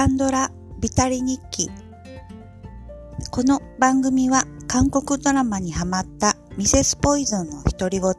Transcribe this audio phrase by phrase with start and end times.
[0.00, 1.68] カンドラビタリ日記。
[3.30, 8.14] この番組は韓国ドラマにハマったミセスポイズンの独り言。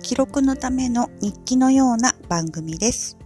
[0.00, 3.18] 記録のための日記のような番組です。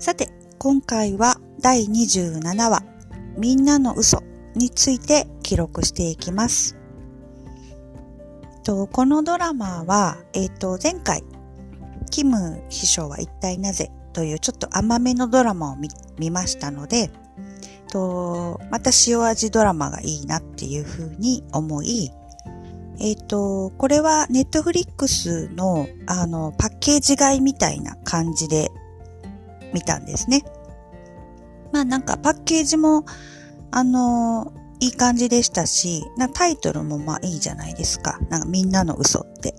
[0.00, 2.82] さて今回は第27話
[3.36, 4.20] みんなの嘘
[4.56, 6.76] について記録していきます。
[8.64, 11.22] とこのドラマは、えっ、と、前回、
[12.10, 15.76] キム秘書は一体なぜというちょっと甘めのドラマを
[16.18, 17.10] 見ましたので、
[17.90, 22.10] とまた塩味ドラマがいいなっていうふうに思い、
[23.00, 28.70] えっ、ー、と、これはネットフリックスのあのパッケージ買いみたいな感じで
[29.72, 30.44] 見たんですね。
[31.72, 33.04] まあなんかパッケージも
[33.70, 38.18] あのいい感じでしたし、なタイトルもまあいいじゃないですか。
[38.30, 39.54] なんかみんなの嘘って。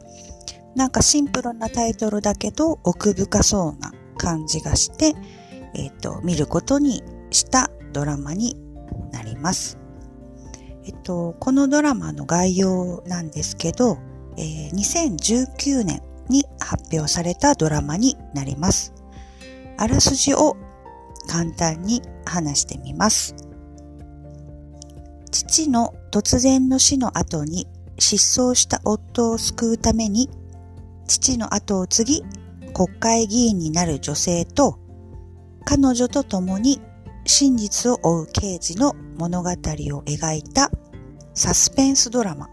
[0.76, 3.89] なんかシンプルなタイトルだけど奥深そうな
[4.20, 5.16] 感じがして、
[5.74, 8.56] えっ、ー、と、見ることにしたドラマに
[9.12, 9.80] なります。
[10.86, 13.98] えっと、このドラマの概要なんですけど、
[14.38, 18.94] えー、2019年に発表されたドラマになります。
[19.78, 20.58] あらすじを
[21.28, 23.36] 簡単に話してみます。
[25.32, 27.68] 父の突然の死の後に
[28.00, 30.30] 失踪した夫を救うために
[31.08, 32.24] 父の後を継ぎ
[32.80, 34.80] 国会議員になる女性と
[35.66, 36.80] 彼女と共に
[37.26, 39.54] 真実を追う刑事の物語を
[40.06, 40.72] 描いた
[41.34, 42.48] サスペンスドラマ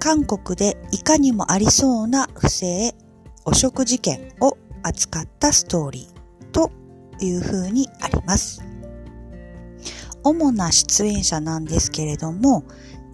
[0.00, 2.92] 韓国でいかにもありそうな不正
[3.44, 6.72] 汚職事件を扱ったストーリーと
[7.20, 8.64] いう風にあります。
[10.24, 12.64] 主な出演者なんですけれども、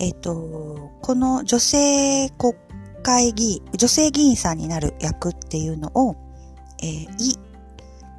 [0.01, 2.55] えっ、と、この女性国
[3.09, 6.15] 会議、女性議員さんになる役っていうのを、
[6.83, 7.39] えー、イ・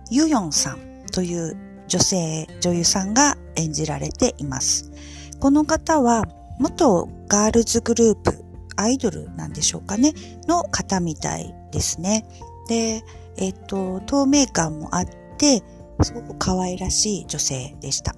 [0.09, 1.55] ユヨンさんという
[1.87, 4.91] 女性女優さんが演じられています。
[5.39, 6.23] この方は
[6.57, 8.43] 元ガールズグループ、
[8.77, 10.15] アイドルなんでしょうかね、
[10.47, 12.25] の方みたいですね。
[12.67, 13.03] で、
[13.37, 15.05] えっ、と、透明感もあっ
[15.37, 15.61] て、
[16.01, 18.15] すごく可愛らしい女性でした。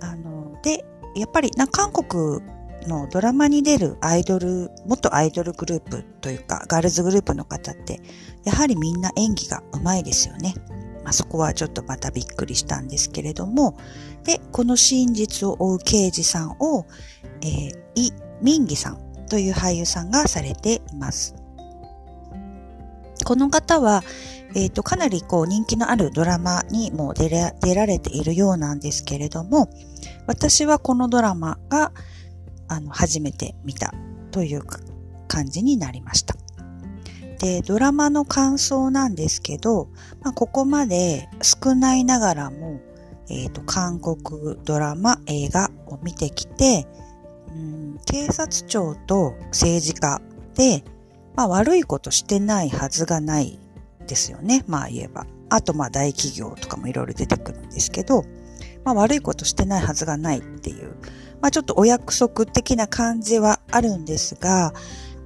[0.00, 2.40] あので、やっぱりな韓国
[2.86, 8.00] のドラマに出るアイドル、元アイドルグループというか、ガールズグループの方って、
[8.44, 10.54] やはりみんな演技が上手いですよね。
[11.04, 13.76] まあ、そこはちょっとまたびっくりしたんですけれども、
[14.24, 16.86] で、この真実を追う刑事さんを、
[17.42, 18.98] えー、イ・ミンギさん
[19.28, 21.34] という俳優さんがされています。
[23.24, 24.02] この方は、
[24.54, 29.68] えっ、ー、と、かなりこう人気のあるドラマにも出られているようなんですけれども、
[30.26, 31.92] 私はこのドラマが、
[32.68, 33.94] あの、初めて見た
[34.30, 34.62] という
[35.28, 36.36] 感じになりました。
[37.38, 39.88] で、ドラマの感想なんですけど、
[40.22, 42.80] まあ、ここまで少ないながらも、
[43.28, 46.86] えっ、ー、と、韓国ドラマ、映画を見てきて、
[47.48, 50.20] うん、警察庁と政治家
[50.54, 50.84] で、
[51.34, 53.58] まあ、悪いことしてないはずがない
[54.06, 54.64] ですよね。
[54.66, 55.26] まあ言えば。
[55.48, 58.24] あと、まあ大企業とかもいろいろ出てくるんですけど、
[58.84, 60.96] まあ悪いことしてないはずがないっていう、
[61.40, 64.72] まあちょっとお約束的な感じはあるんですが、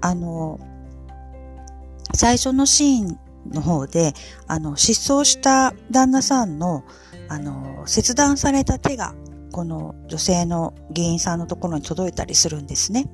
[0.00, 0.58] あの、
[2.14, 3.18] 最初のシーン
[3.50, 4.14] の方で、
[4.46, 6.84] あの、失踪した旦那さんの、
[7.28, 9.14] あの、切断された手が、
[9.52, 13.06] この女性の議員さんのところに届いたりするんですね。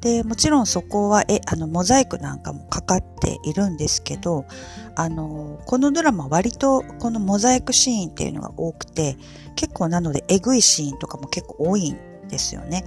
[0.00, 4.44] で、もちろんそこは、え、あの、モザイクなんかもかかっているんですけど、
[4.96, 9.16] あの、このドラマ割とこのモザイクシーンっていうのが多くて、
[9.54, 12.84] 結構なのでエグいシーンとかも結構多いんですよね。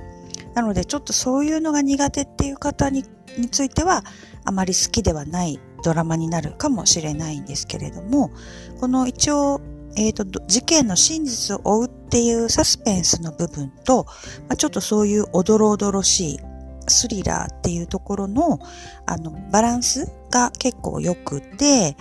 [0.55, 3.05] なのでちょっとそういうのが苦手っていう方に
[3.37, 4.03] については
[4.45, 8.31] あまり好きではないドラマになるかもしれないんですけれども、
[8.79, 9.61] この一応
[9.97, 14.05] えっ、ー、と、事件の真実を追うっていうサスペンスの部分と、
[14.47, 16.39] まあ、ちょっとそういうおどろおどろしい
[16.87, 18.59] スリラーっていうところの、
[19.05, 21.95] あの、バランスが結構良くて、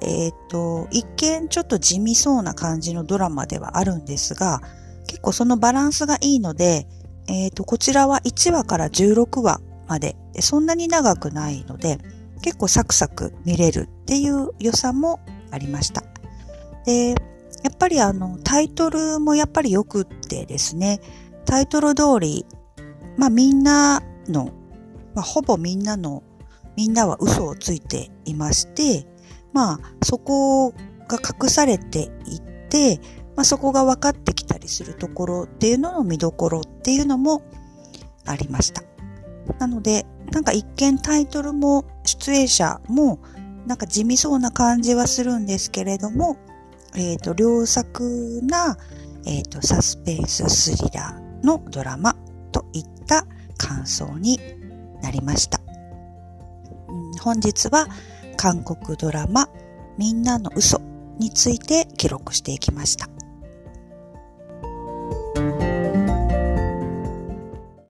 [0.00, 4.60] えっ、ー、と、一見ちょっと地味そうな感じのドラマではあるんですが、
[5.06, 6.86] 結構そのバランスがいいので、
[7.28, 11.98] えっ、ー、と、こちらは1話から16話まで、そんなに長くないので、
[12.42, 15.20] 結構サクサク見れるっていう良さも
[15.50, 16.02] ありました。
[16.86, 17.14] で、や
[17.70, 21.00] っぱりあの、タイトルもやっぱり良くってですね、
[21.44, 22.46] タイトル通り、
[23.16, 24.52] まあみんなの、
[25.14, 26.22] まあ、ほぼみんなの、
[26.76, 29.06] みんなは嘘をついていまして、
[29.52, 33.00] まあ、そこが隠されていて、
[33.40, 37.40] まあ、そこが分かってきたりするところっていうのの見どころっていうのも
[38.26, 38.82] ありました。
[39.58, 43.18] なので、なんか一見タイトルも出演者も
[43.64, 46.36] なんか地味そうな感じはするんですけれども、
[46.94, 48.76] えっ、ー、と、良作な、
[49.24, 52.14] えっ、ー、と、サスペンススリラーのドラマ
[52.52, 53.26] といった
[53.56, 54.38] 感想に
[55.00, 55.62] なりました。
[57.22, 57.86] 本日は
[58.36, 59.48] 韓国ドラマ
[59.96, 60.78] みんなの嘘
[61.18, 63.08] について記録していきました。